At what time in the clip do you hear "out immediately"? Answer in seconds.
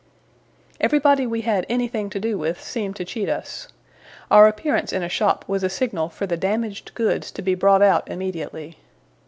7.83-8.77